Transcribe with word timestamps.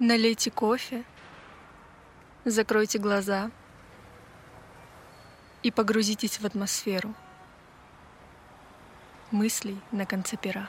Налейте 0.00 0.50
кофе, 0.50 1.04
закройте 2.44 2.98
глаза 2.98 3.52
и 5.62 5.70
погрузитесь 5.70 6.40
в 6.40 6.44
атмосферу 6.44 7.14
мыслей 9.30 9.78
на 9.92 10.04
конце 10.04 10.36
пера. 10.36 10.68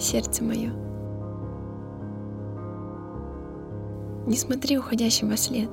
Сердце 0.00 0.42
мое, 0.42 0.72
не 4.26 4.38
смотри 4.38 4.78
уходящим 4.78 5.28
во 5.28 5.36
след, 5.36 5.68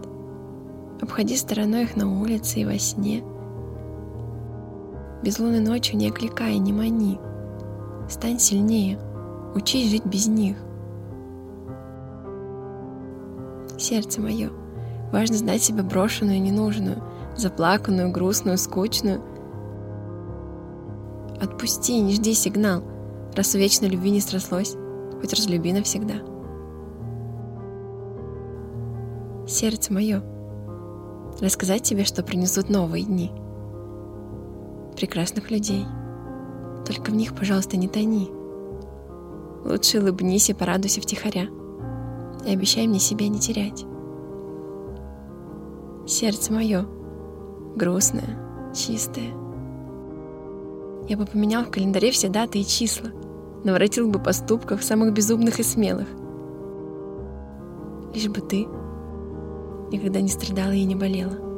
обходи 1.01 1.37
стороной 1.37 1.83
их 1.83 1.95
на 1.95 2.09
улице 2.09 2.59
и 2.59 2.65
во 2.65 2.77
сне— 2.77 3.23
Безлунной 5.23 5.61
ночью 5.61 5.95
не 5.95 6.09
окликай, 6.09 6.57
не 6.57 6.73
мани. 6.73 7.17
Стань 8.09 8.39
сильнее, 8.39 8.99
учись 9.55 9.89
жить 9.89 10.05
без 10.05 10.27
них. 10.27 10.57
Сердце 13.77 14.19
мое, 14.19 14.49
важно 15.13 15.37
знать 15.37 15.63
себя 15.63 15.81
брошенную 15.81 16.37
и 16.37 16.41
ненужную, 16.41 17.01
заплаканную, 17.37 18.11
грустную, 18.11 18.57
скучную. 18.57 19.21
Отпусти, 21.41 22.01
не 22.01 22.15
жди 22.15 22.33
сигнал, 22.33 22.83
раз 23.33 23.55
у 23.55 23.57
вечной 23.57 23.87
любви 23.87 24.11
не 24.11 24.19
срослось, 24.19 24.75
хоть 25.21 25.33
разлюби 25.33 25.71
навсегда. 25.71 26.15
Сердце 29.47 29.93
мое, 29.93 30.21
рассказать 31.39 31.83
тебе, 31.83 32.03
что 32.03 32.23
принесут 32.23 32.69
новые 32.69 33.05
дни— 33.05 33.31
прекрасных 34.95 35.51
людей. 35.51 35.85
Только 36.85 37.11
в 37.11 37.15
них, 37.15 37.35
пожалуйста, 37.35 37.77
не 37.77 37.87
тони. 37.87 38.29
Лучше 39.65 39.99
улыбнись 39.99 40.49
и 40.49 40.53
порадуйся 40.53 41.01
втихаря. 41.01 41.47
И 42.45 42.51
обещай 42.51 42.87
мне 42.87 42.99
себя 42.99 43.27
не 43.27 43.39
терять. 43.39 43.85
Сердце 46.05 46.51
мое 46.51 46.85
грустное, 47.75 48.37
чистое. 48.75 49.31
Я 51.07 51.17
бы 51.17 51.25
поменял 51.25 51.63
в 51.63 51.71
календаре 51.71 52.11
все 52.11 52.29
даты 52.29 52.59
и 52.59 52.65
числа, 52.65 53.09
наворотил 53.63 54.09
бы 54.09 54.19
поступков 54.19 54.83
самых 54.83 55.13
безумных 55.13 55.59
и 55.59 55.63
смелых. 55.63 56.07
Лишь 58.13 58.27
бы 58.27 58.41
ты 58.41 58.67
никогда 59.91 60.21
не 60.21 60.29
страдала 60.29 60.71
и 60.71 60.83
не 60.83 60.95
болела. 60.95 61.52